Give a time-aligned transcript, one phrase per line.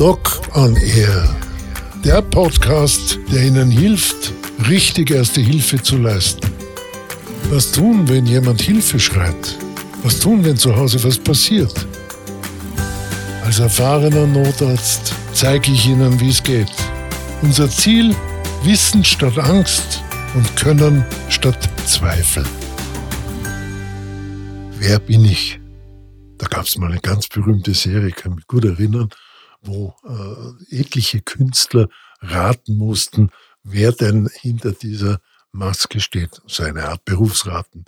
[0.00, 1.36] Doc on Air.
[2.02, 4.32] Der Podcast, der Ihnen hilft,
[4.66, 6.50] richtig erste Hilfe zu leisten.
[7.50, 9.58] Was tun, wenn jemand Hilfe schreit?
[10.02, 11.86] Was tun, wenn zu Hause was passiert?
[13.44, 16.72] Als erfahrener Notarzt zeige ich Ihnen, wie es geht.
[17.42, 18.16] Unser Ziel,
[18.62, 20.02] Wissen statt Angst
[20.34, 22.44] und Können statt Zweifel.
[24.78, 25.60] Wer bin ich?
[26.38, 29.10] Da gab es mal eine ganz berühmte Serie, kann mich gut erinnern,
[29.62, 31.88] wo äh, etliche Künstler
[32.20, 33.30] raten mussten,
[33.62, 35.20] wer denn hinter dieser
[35.52, 36.40] Maske steht.
[36.46, 37.84] So eine Art Berufsraten.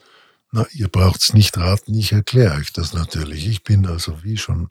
[0.50, 3.46] Na, ihr braucht es nicht raten, ich erkläre euch das natürlich.
[3.46, 4.68] Ich bin also, wie schon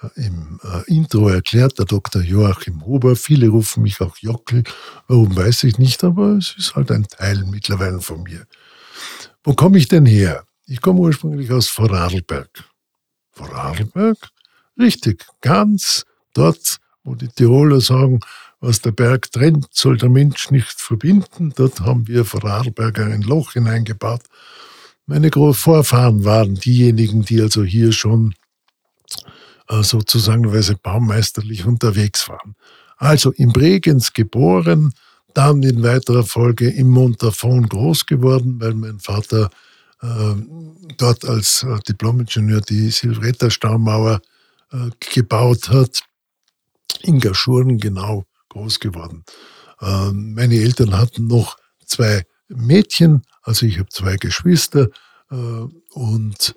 [0.00, 2.22] äh, im äh, Intro erklärt, der Dr.
[2.22, 3.16] Joachim Huber.
[3.16, 4.62] Viele rufen mich auch Jockel.
[5.08, 8.46] Warum weiß ich nicht, aber es ist halt ein Teil mittlerweile von mir.
[9.42, 10.44] Wo komme ich denn her?
[10.66, 12.64] Ich komme ursprünglich aus Vorarlberg.
[13.32, 14.18] Vorarlberg?
[14.78, 16.04] Richtig, ganz
[16.38, 18.20] dort, wo die Tiroler sagen,
[18.60, 21.52] was der Berg trennt, soll der Mensch nicht verbinden.
[21.54, 24.22] Dort haben wir Vorarlberger ein Loch hineingebaut.
[25.06, 28.34] Meine Vorfahren waren diejenigen, die also hier schon
[29.68, 30.50] äh, sozusagen
[30.82, 32.56] baumeisterlich unterwegs waren.
[32.96, 34.92] Also in Bregenz geboren,
[35.34, 39.50] dann in weiterer Folge im Montafon groß geworden, weil mein Vater
[40.02, 40.34] äh,
[40.96, 44.20] dort als äh, Diplomingenieur die Silvretta-Staumauer
[44.72, 46.02] äh, gebaut hat.
[47.02, 49.24] In Gaschuren genau groß geworden.
[49.80, 54.88] Ähm, meine Eltern hatten noch zwei Mädchen, also ich habe zwei Geschwister
[55.30, 56.54] äh, und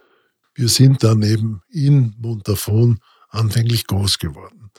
[0.53, 4.71] wir sind dann eben in Montafon anfänglich groß geworden.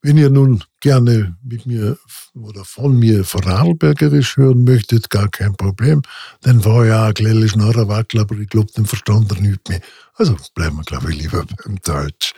[0.00, 1.98] Wenn ihr nun gerne mit mir
[2.34, 6.02] oder von mir Vorarlbergerisch hören möchtet, gar kein Problem,
[6.44, 9.80] denn war ja ein kleiner Schnorrerwackel, aber ich glaube, den Verstand nicht mehr.
[10.14, 12.32] Also bleiben wir, glaube ich, lieber beim Deutsch.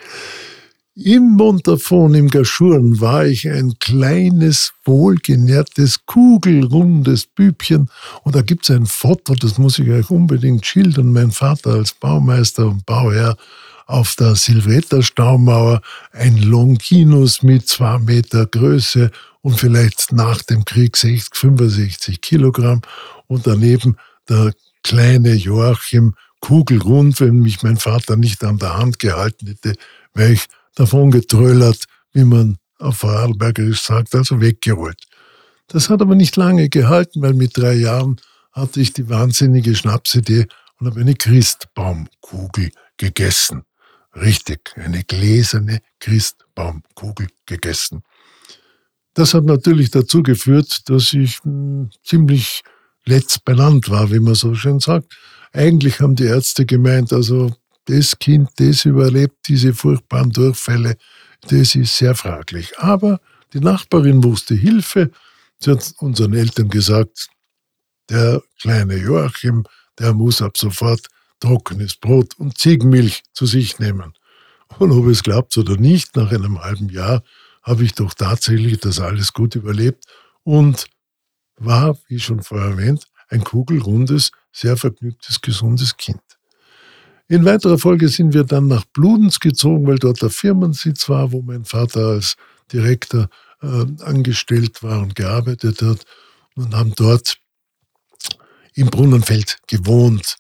[0.97, 7.89] Im Montafon, im Gaschuren, war ich ein kleines, wohlgenährtes, kugelrundes Bübchen.
[8.25, 11.13] Und da gibt es ein Foto, das muss ich euch unbedingt schildern.
[11.13, 13.37] Mein Vater als Baumeister und Bauherr
[13.87, 15.81] auf der Silvetter-Staumauer,
[16.13, 22.83] ein Longinus mit zwei Meter Größe und vielleicht nach dem Krieg 60, 65 Kilogramm.
[23.29, 23.97] Und daneben
[24.29, 29.75] der kleine Joachim, kugelrund, wenn mich mein Vater nicht an der Hand gehalten hätte,
[30.15, 34.99] wäre ich davon getröllert, wie man auf Vorarlbergerisch sagt, also weggeholt.
[35.69, 38.21] Das hat aber nicht lange gehalten, weil mit drei Jahren
[38.53, 40.47] hatte ich die wahnsinnige Schnapsidee
[40.79, 43.63] und habe eine Christbaumkugel gegessen.
[44.17, 48.03] Richtig, eine gläserne Christbaumkugel gegessen.
[49.15, 52.63] Das hat natürlich dazu geführt, dass ich mh, hm, ziemlich
[53.05, 55.15] letzt benannt war, wie man so schön sagt.
[55.53, 57.55] Eigentlich haben die Ärzte gemeint, also
[57.87, 60.97] das Kind, das überlebt diese furchtbaren Durchfälle,
[61.43, 62.79] das ist sehr fraglich.
[62.79, 63.21] Aber
[63.53, 65.11] die Nachbarin wusste Hilfe.
[65.59, 67.29] Sie hat unseren Eltern gesagt,
[68.09, 69.65] der kleine Joachim,
[69.99, 71.09] der muss ab sofort
[71.41, 74.13] trockenes Brot und Ziegenmilch zu sich nehmen.
[74.79, 77.23] Und ob es klappt oder nicht, nach einem halben Jahr
[77.63, 80.05] habe ich doch tatsächlich das alles gut überlebt
[80.45, 80.87] und
[81.57, 86.21] war, wie schon vorher erwähnt, ein kugelrundes, sehr vergnügtes, gesundes Kind.
[87.31, 91.43] In weiterer Folge sind wir dann nach Bludenz gezogen, weil dort der Firmensitz war, wo
[91.43, 92.35] mein Vater als
[92.73, 93.29] Direktor
[93.63, 96.05] äh, angestellt war und gearbeitet hat
[96.57, 97.39] und haben dort
[98.75, 100.39] im Brunnenfeld gewohnt.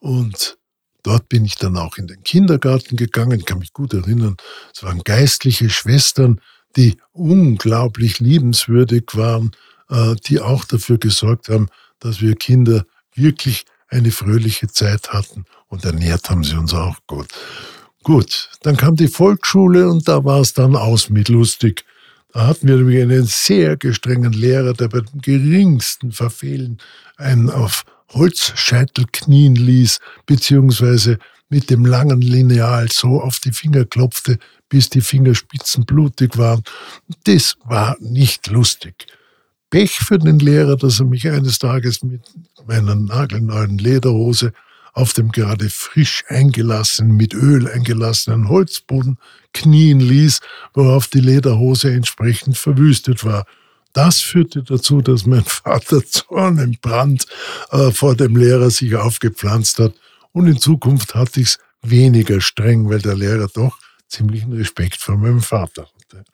[0.00, 0.58] Und
[1.04, 3.38] dort bin ich dann auch in den Kindergarten gegangen.
[3.38, 4.36] Ich kann mich gut erinnern,
[4.74, 6.40] es waren geistliche Schwestern,
[6.74, 9.52] die unglaublich liebenswürdig waren,
[9.88, 11.68] äh, die auch dafür gesorgt haben,
[12.00, 17.28] dass wir Kinder wirklich eine fröhliche Zeit hatten und ernährt haben sie uns auch gut.
[18.02, 21.84] Gut, dann kam die Volksschule und da war es dann aus mit lustig.
[22.32, 26.78] Da hatten wir nämlich einen sehr gestrengen Lehrer, der bei dem geringsten Verfehlen
[27.16, 31.18] einen auf Holzscheitel knien ließ, beziehungsweise
[31.48, 34.38] mit dem langen Lineal so auf die Finger klopfte,
[34.68, 36.62] bis die Fingerspitzen blutig waren.
[37.24, 39.06] Das war nicht lustig.
[39.72, 42.20] Pech für den Lehrer, dass er mich eines Tages mit
[42.66, 44.52] meiner nagelneuen Lederhose
[44.92, 49.16] auf dem gerade frisch eingelassenen, mit Öl eingelassenen Holzboden
[49.54, 50.40] knien ließ,
[50.74, 53.46] worauf die Lederhose entsprechend verwüstet war.
[53.94, 57.26] Das führte dazu, dass mein Vater Zornenbrand
[57.70, 59.94] äh, vor dem Lehrer sich aufgepflanzt hat.
[60.32, 65.16] Und in Zukunft hatte ich es weniger streng, weil der Lehrer doch ziemlichen Respekt vor
[65.16, 66.24] meinem Vater hatte.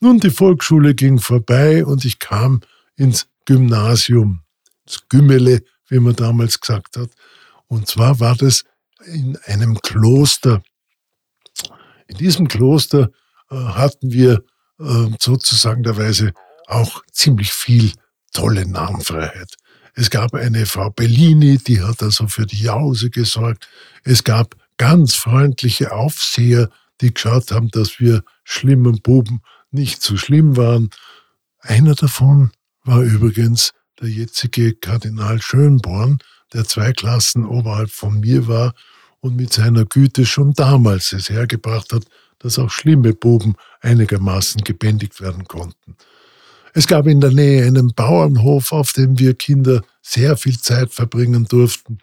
[0.00, 2.62] Nun, die Volksschule ging vorbei und ich kam
[3.00, 4.42] ins Gymnasium,
[4.84, 7.10] das Gümmele, wie man damals gesagt hat.
[7.66, 8.64] Und zwar war das
[9.06, 10.62] in einem Kloster.
[12.08, 13.10] In diesem Kloster
[13.50, 14.44] äh, hatten wir
[14.78, 16.34] äh, sozusagen der Weise
[16.66, 17.92] auch ziemlich viel
[18.34, 19.56] tolle Namenfreiheit.
[19.94, 23.66] Es gab eine Frau Bellini, die hat also für die Jause gesorgt.
[24.04, 26.68] Es gab ganz freundliche Aufseher,
[27.00, 30.90] die geschaut haben, dass wir schlimmen Buben nicht zu schlimm waren.
[31.60, 32.50] Einer davon
[32.90, 36.18] war übrigens der jetzige Kardinal Schönborn,
[36.52, 38.74] der zwei Klassen oberhalb von mir war
[39.20, 42.04] und mit seiner Güte schon damals es hergebracht hat,
[42.40, 45.96] dass auch schlimme Buben einigermaßen gebändigt werden konnten.
[46.74, 51.44] Es gab in der Nähe einen Bauernhof, auf dem wir Kinder sehr viel Zeit verbringen
[51.44, 51.98] durften,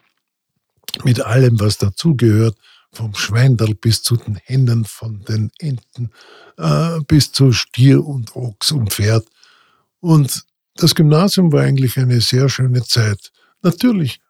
[1.04, 2.56] mit allem, was dazugehört,
[2.92, 6.12] vom Schweindel bis zu den Hennen, von den Enten
[6.56, 9.26] äh, bis zu Stier und Ochs und Pferd.
[10.00, 13.32] Und das Gymnasium war eigentlich eine sehr schöne Zeit.
[13.62, 14.20] Natürlich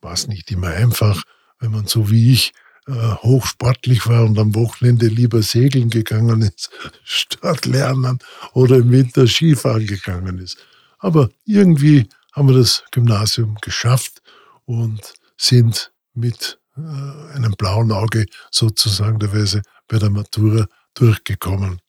[0.00, 1.22] war es nicht immer einfach,
[1.58, 2.52] wenn man so wie ich
[2.88, 6.70] äh, hochsportlich war und am Wochenende lieber segeln gegangen ist,
[7.04, 8.18] statt lernen
[8.52, 10.56] oder im Winter Skifahren gegangen ist.
[10.98, 14.22] Aber irgendwie haben wir das Gymnasium geschafft
[14.64, 16.80] und sind mit äh,
[17.34, 21.80] einem blauen Auge sozusagen der Weise bei der Matura durchgekommen.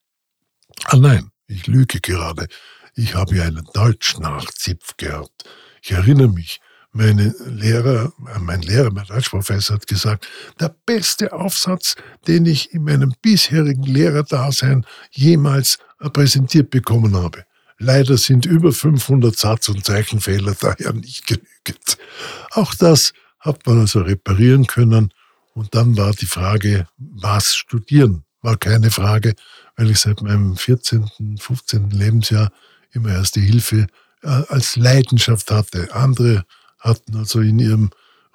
[0.86, 2.48] Ah nein, ich lüge gerade.
[2.96, 5.46] Ich habe ja einen Deutsch-Nachzipf gehabt.
[5.82, 6.60] Ich erinnere mich,
[6.92, 10.28] meine Lehrer, äh, mein Lehrer, mein Deutschprofessor hat gesagt,
[10.60, 11.96] der beste Aufsatz,
[12.28, 15.78] den ich in meinem bisherigen Lehrerdasein jemals
[16.14, 17.46] präsentiert bekommen habe.
[17.78, 21.98] Leider sind über 500 Satz- und Zeichenfehler daher nicht genügend.
[22.52, 25.14] Auch das hat man also reparieren können.
[25.54, 29.34] Und dann war die Frage, was studieren, war keine Frage,
[29.76, 31.10] weil ich seit meinem 14.,
[31.40, 31.90] 15.
[31.90, 32.52] Lebensjahr
[32.94, 33.88] immer erste Hilfe
[34.24, 35.94] äh, als Leidenschaft hatte.
[35.94, 36.46] Andere
[36.80, 37.90] hatten also in ihrem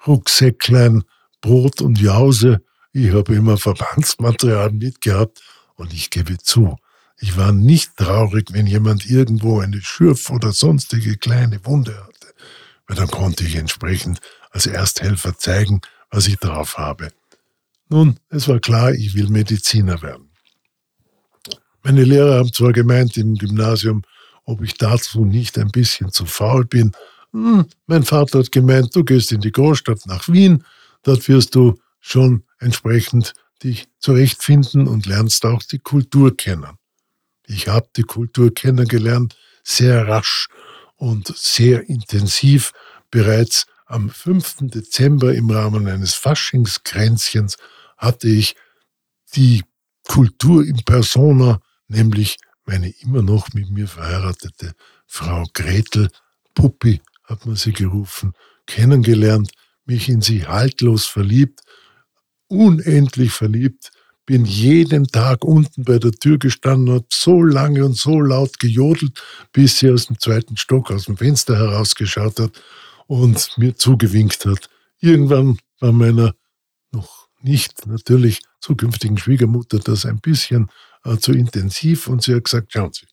[0.05, 1.03] Rucksäcklein
[1.41, 2.61] Brot und Jause.
[2.93, 5.41] Ich habe immer Verbandsmaterial mitgehabt
[5.75, 6.77] und ich gebe zu,
[7.19, 12.33] ich war nicht traurig, wenn jemand irgendwo eine Schürf oder sonstige kleine Wunde hatte,
[12.87, 14.19] weil dann konnte ich entsprechend
[14.51, 15.81] als Ersthelfer zeigen,
[16.11, 17.09] was ich drauf habe.
[17.89, 20.29] Nun, es war klar, ich will Mediziner werden.
[21.83, 24.03] Meine Lehrer haben zwar gemeint im Gymnasium,
[24.47, 26.93] ob ich dazu nicht ein bisschen zu faul bin.
[27.33, 30.63] Hm, mein Vater hat gemeint, du gehst in die Großstadt nach Wien,
[31.03, 36.77] dort wirst du schon entsprechend dich zurechtfinden und lernst auch die Kultur kennen.
[37.45, 40.47] Ich habe die Kultur kennengelernt, sehr rasch
[40.95, 42.71] und sehr intensiv.
[43.11, 44.69] Bereits am 5.
[44.69, 47.57] Dezember im Rahmen eines Faschingskränzchens
[47.97, 48.55] hatte ich
[49.35, 49.63] die
[50.07, 51.59] Kultur in persona,
[51.89, 54.73] nämlich meine immer noch mit mir verheiratete
[55.07, 56.09] Frau Gretel,
[56.53, 58.33] Puppi hat man sie gerufen,
[58.65, 59.51] kennengelernt,
[59.85, 61.61] mich in sie haltlos verliebt,
[62.47, 63.91] unendlich verliebt,
[64.25, 69.21] bin jeden Tag unten bei der Tür gestanden, habe so lange und so laut gejodelt,
[69.53, 72.61] bis sie aus dem zweiten Stock aus dem Fenster herausgeschaut hat
[73.07, 74.69] und mir zugewinkt hat.
[74.99, 76.35] Irgendwann war meiner
[76.91, 80.69] noch nicht natürlich zukünftigen Schwiegermutter das ein bisschen
[81.07, 83.07] äh, zu intensiv und sie hat gesagt, schauen Sie,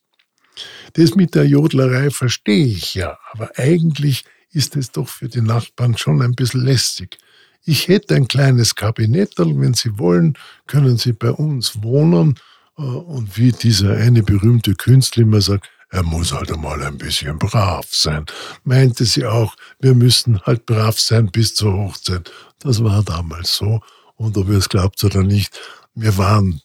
[0.93, 5.97] das mit der Jodlerei verstehe ich ja, aber eigentlich ist es doch für die Nachbarn
[5.97, 7.17] schon ein bisschen lästig.
[7.63, 12.39] Ich hätte ein kleines Kabinett, wenn Sie wollen, können Sie bei uns wohnen.
[12.77, 17.39] Äh, und wie dieser eine berühmte Künstler immer sagt, er muss halt einmal ein bisschen
[17.39, 18.25] brav sein.
[18.63, 22.31] Meinte sie auch, wir müssen halt brav sein bis zur Hochzeit.
[22.59, 23.81] Das war damals so.
[24.15, 25.57] Und ob ihr es glaubt oder nicht,
[25.93, 26.61] wir waren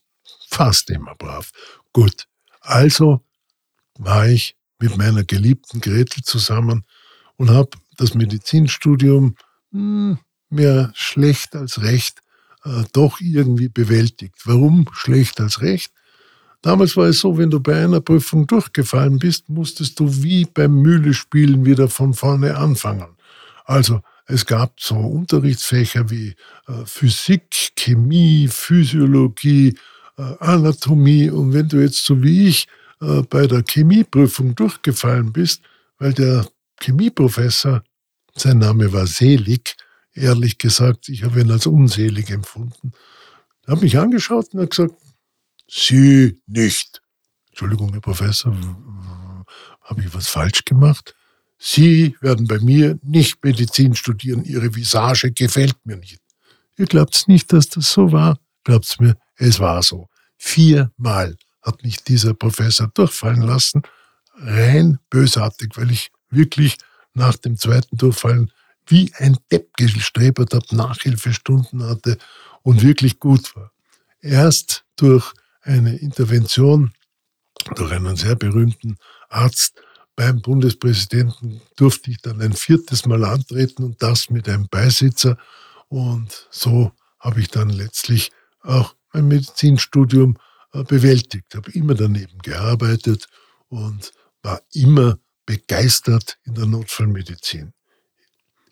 [0.60, 1.52] fast immer brav.
[1.94, 2.26] Gut,
[2.60, 3.24] also
[3.98, 6.84] war ich mit meiner geliebten Gretel zusammen
[7.36, 9.36] und habe das Medizinstudium
[9.72, 10.18] hm,
[10.50, 12.20] mehr schlecht als recht
[12.64, 14.34] äh, doch irgendwie bewältigt.
[14.44, 15.92] Warum schlecht als recht?
[16.60, 20.74] Damals war es so, wenn du bei einer Prüfung durchgefallen bist, musstest du wie beim
[20.82, 23.16] Mühlespielen wieder von vorne anfangen.
[23.64, 26.34] Also es gab so Unterrichtsfächer wie
[26.68, 29.74] äh, Physik, Chemie, Physiologie,
[30.40, 31.30] Anatomie.
[31.30, 32.68] Und wenn du jetzt so wie ich
[33.00, 35.62] äh, bei der Chemieprüfung durchgefallen bist,
[35.98, 36.46] weil der
[36.80, 37.82] Chemieprofessor,
[38.34, 39.76] sein Name war Selig,
[40.14, 42.92] ehrlich gesagt, ich habe ihn als unselig empfunden,
[43.66, 44.94] hat mich angeschaut und hat gesagt,
[45.72, 47.00] Sie nicht.
[47.50, 48.56] Entschuldigung, Herr Professor,
[49.82, 51.14] habe ich was falsch gemacht?
[51.58, 54.44] Sie werden bei mir nicht Medizin studieren.
[54.44, 56.20] Ihre Visage gefällt mir nicht.
[56.76, 58.38] Ihr glaubt nicht, dass das so war?
[58.64, 60.08] Glaubt's mir, es war so.
[60.42, 63.82] Viermal hat mich dieser Professor durchfallen lassen.
[64.34, 66.78] Rein bösartig, weil ich wirklich
[67.12, 68.50] nach dem zweiten Durchfallen
[68.86, 72.16] wie ein Depp gestrebert habe, Nachhilfestunden hatte
[72.62, 73.70] und wirklich gut war.
[74.22, 75.30] Erst durch
[75.60, 76.92] eine Intervention
[77.74, 78.96] durch einen sehr berühmten
[79.28, 79.78] Arzt
[80.16, 85.36] beim Bundespräsidenten durfte ich dann ein viertes Mal antreten und das mit einem Beisitzer.
[85.88, 88.32] Und so habe ich dann letztlich
[88.62, 90.36] auch mein Medizinstudium
[90.72, 93.26] äh, bewältigt, habe immer daneben gearbeitet
[93.68, 94.12] und
[94.42, 97.72] war immer begeistert in der Notfallmedizin.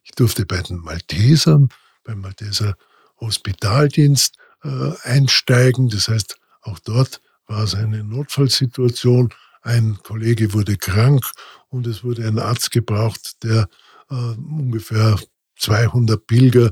[0.04, 1.68] Ich durfte bei den Maltesern,
[2.04, 2.76] beim Malteser
[3.20, 5.88] Hospitaldienst äh, einsteigen.
[5.88, 9.34] Das heißt, auch dort war es eine Notfallsituation.
[9.62, 11.24] Ein Kollege wurde krank
[11.68, 13.68] und es wurde ein Arzt gebraucht, der
[14.10, 15.18] äh, ungefähr
[15.56, 16.70] 200 Pilger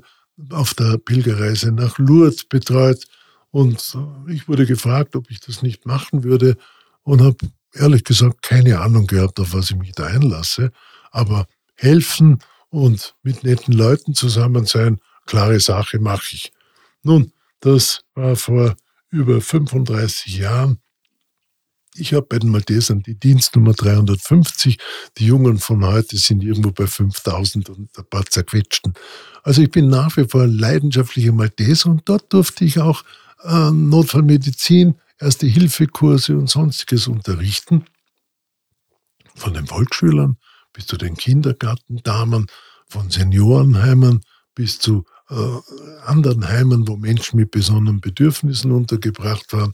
[0.51, 3.07] auf der Pilgerreise nach Lourdes betreut.
[3.57, 3.97] Und
[4.29, 6.59] ich wurde gefragt, ob ich das nicht machen würde
[7.05, 7.39] und habe
[7.73, 10.73] ehrlich gesagt keine Ahnung gehabt, auf was ich mich da einlasse.
[11.11, 16.53] Aber helfen und mit netten Leuten zusammen sein, klare Sache mache ich.
[17.03, 18.77] Nun, das war vor
[19.09, 20.79] über 35 Jahren.
[21.95, 24.77] Ich habe bei den Maltesern die Dienstnummer 350.
[25.17, 28.93] Die Jungen von heute sind irgendwo bei 5000 und ein paar zerquetschten.
[29.43, 33.03] Also ich bin nach wie vor leidenschaftlicher Malteser und dort durfte ich auch
[33.43, 37.85] äh, Notfallmedizin, Erste-Hilfe-Kurse und sonstiges unterrichten.
[39.35, 40.37] Von den Volksschülern
[40.73, 42.47] bis zu den Kindergartendamen,
[42.89, 44.23] von Seniorenheimen
[44.55, 45.35] bis zu äh,
[46.05, 49.73] anderen Heimen, wo Menschen mit besonderen Bedürfnissen untergebracht waren.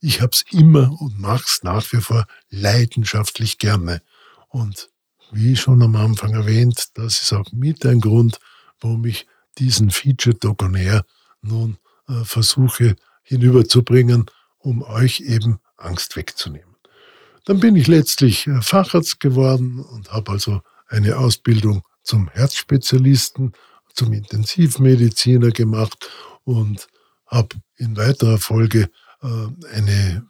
[0.00, 4.02] Ich habe es immer und mache es nach wie vor leidenschaftlich gerne.
[4.48, 4.90] Und
[5.32, 8.38] wie schon am Anfang erwähnt, das ist auch mit ein Grund,
[8.80, 9.26] warum ich
[9.58, 11.04] diesen Feature Dogonair
[11.40, 14.26] nun äh, versuche hinüberzubringen,
[14.58, 16.76] um euch eben Angst wegzunehmen.
[17.44, 23.52] Dann bin ich letztlich äh, Facharzt geworden und habe also eine Ausbildung zum Herzspezialisten
[23.94, 26.10] zum Intensivmediziner gemacht
[26.42, 26.88] und
[27.26, 28.90] habe in weiterer Folge
[29.22, 29.26] äh,
[29.72, 30.26] eine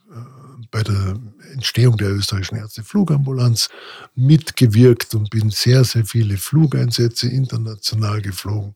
[0.75, 1.17] bei der
[1.53, 3.69] Entstehung der österreichischen Ärzteflugambulanz
[4.13, 8.73] mitgewirkt und bin sehr, sehr viele Flugeinsätze international geflogen.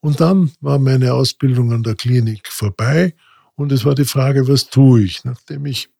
[0.00, 3.14] Und dann war meine Ausbildung an der Klinik vorbei
[3.54, 5.24] und es war die Frage, was tue ich?
[5.24, 5.90] Nachdem ich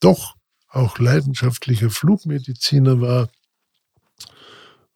[0.00, 0.36] doch
[0.68, 3.28] auch leidenschaftlicher Flugmediziner war,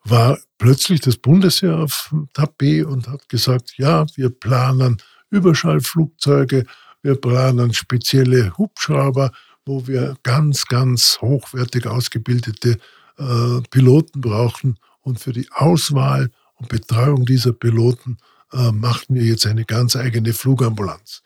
[0.05, 4.97] war plötzlich das Bundesheer auf dem Tapet und hat gesagt, ja, wir planen
[5.31, 6.65] Überschallflugzeuge,
[7.03, 9.33] wir planen spezielle Hubschrauber,
[9.65, 12.79] wo wir ganz, ganz hochwertig ausgebildete
[13.19, 14.79] äh, Piloten brauchen.
[15.01, 16.31] Und für die Auswahl
[16.69, 18.19] Betreuung dieser Piloten
[18.53, 21.23] äh, machten wir jetzt eine ganz eigene Flugambulanz.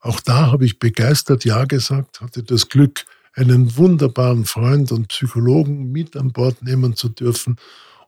[0.00, 3.04] Auch da habe ich begeistert Ja gesagt, hatte das Glück,
[3.34, 7.56] einen wunderbaren Freund und Psychologen mit an Bord nehmen zu dürfen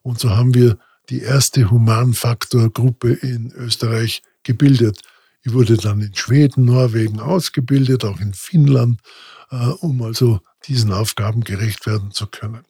[0.05, 5.01] und so haben wir die erste Humanfaktorgruppe in Österreich gebildet.
[5.43, 9.01] Ich wurde dann in Schweden, Norwegen ausgebildet, auch in Finnland,
[9.51, 12.65] äh, um also diesen Aufgaben gerecht werden zu können.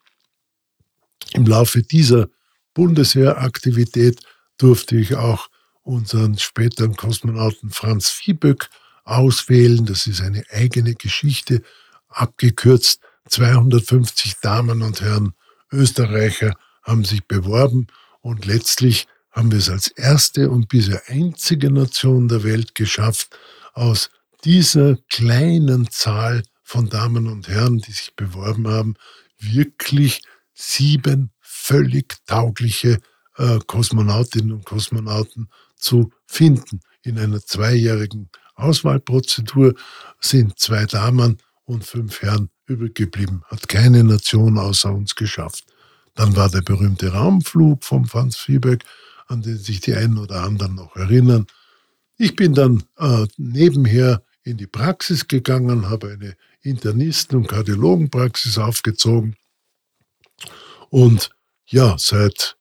[1.33, 2.29] Im Laufe dieser
[2.75, 4.21] Bundeswehraktivität
[4.59, 5.49] durfte ich auch
[5.83, 8.69] unseren späteren Kosmonauten Franz Viehböck
[9.05, 9.85] auswählen.
[9.87, 11.63] Das ist eine eigene Geschichte,
[12.09, 15.35] abgekürzt 250 Damen und Herren
[15.73, 17.87] Österreicher haben sich beworben
[18.21, 23.37] und letztlich haben wir es als erste und bisher einzige Nation der Welt geschafft,
[23.73, 24.11] aus
[24.45, 28.95] dieser kleinen Zahl von Damen und Herren, die sich beworben haben,
[29.39, 31.31] wirklich sieben
[31.65, 32.99] völlig taugliche
[33.39, 36.81] äh, Kosmonautinnen und Kosmonauten zu finden.
[37.03, 39.75] In einer zweijährigen Auswahlprozedur
[40.21, 43.43] sind zwei Damen und fünf Herren übrig geblieben.
[43.47, 45.65] Hat keine Nation außer uns geschafft.
[46.15, 48.85] Dann war der berühmte Raumflug von Franz Fiebeck,
[49.27, 51.47] an den sich die einen oder anderen noch erinnern.
[52.19, 59.37] Ich bin dann äh, nebenher in die Praxis gegangen, habe eine Internisten- und Kardiologenpraxis aufgezogen.
[60.91, 61.34] Und
[61.75, 62.57] ja, seit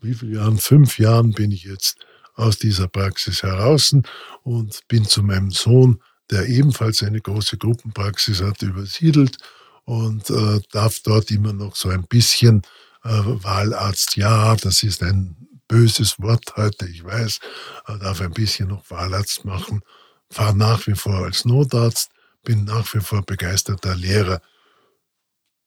[0.00, 0.58] wie vielen Jahren?
[0.58, 1.98] Fünf Jahren bin ich jetzt
[2.34, 3.94] aus dieser Praxis heraus
[4.42, 9.36] und bin zu meinem Sohn, der ebenfalls eine große Gruppenpraxis hat, übersiedelt
[9.84, 12.62] und äh, darf dort immer noch so ein bisschen
[13.04, 15.36] äh, Wahlarzt, ja, das ist ein
[15.68, 17.40] böses Wort heute, ich weiß,
[17.88, 19.82] äh, darf ein bisschen noch Wahlarzt machen,
[20.30, 22.10] fahre nach wie vor als Notarzt,
[22.42, 24.40] bin nach wie vor begeisterter Lehrer.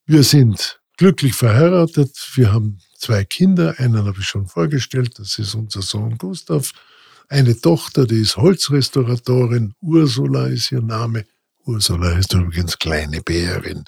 [0.07, 5.55] Wir sind glücklich verheiratet, wir haben zwei Kinder, einen habe ich schon vorgestellt, das ist
[5.55, 6.71] unser Sohn Gustav,
[7.29, 11.25] eine Tochter, die ist Holzrestauratorin, Ursula ist ihr Name.
[11.65, 13.83] Ursula ist übrigens kleine Bärin.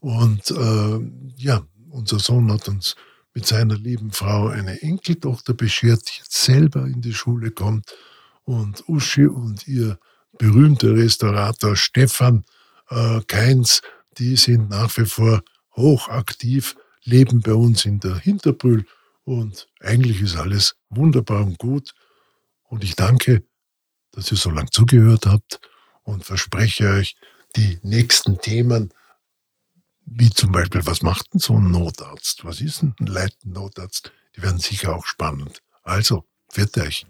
[0.00, 1.00] Und äh,
[1.36, 2.96] ja, unser Sohn hat uns
[3.32, 7.94] mit seiner lieben Frau eine Enkeltochter beschert, die jetzt selber in die Schule kommt.
[8.42, 9.98] Und Uschi und ihr
[10.38, 12.44] berühmte Restaurator Stefan
[12.90, 13.82] äh, Keins,
[14.18, 15.42] die sind nach wie vor
[15.76, 18.86] hochaktiv, leben bei uns in der Hinterbrühl
[19.24, 21.94] und eigentlich ist alles wunderbar und gut.
[22.64, 23.44] Und ich danke,
[24.12, 25.60] dass ihr so lange zugehört habt
[26.02, 27.16] und verspreche euch,
[27.56, 28.92] die nächsten Themen,
[30.06, 32.44] wie zum Beispiel, was macht denn so ein Notarzt?
[32.44, 33.70] Was ist denn ein leitender?
[34.36, 35.62] Die werden sicher auch spannend.
[35.82, 37.06] Also, wird euch.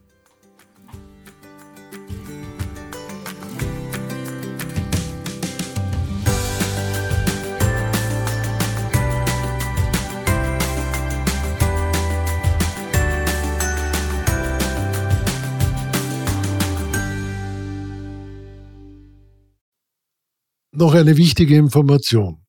[20.76, 22.44] Noch eine wichtige Information.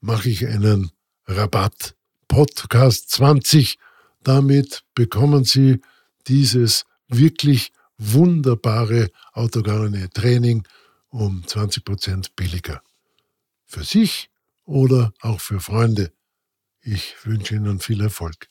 [0.00, 0.90] mache ich einen
[1.26, 1.94] Rabatt
[2.30, 3.76] Podcast 20.
[4.22, 5.80] Damit bekommen Sie
[6.28, 10.62] dieses wirklich wunderbare autogene Training
[11.08, 12.82] um 20 Prozent billiger.
[13.66, 14.30] Für sich
[14.64, 16.12] oder auch für Freunde.
[16.82, 18.48] Ich wünsche Ihnen viel Erfolg.